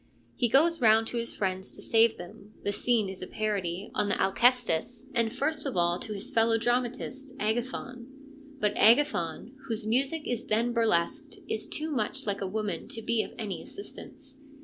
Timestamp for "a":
3.21-3.27, 12.41-12.47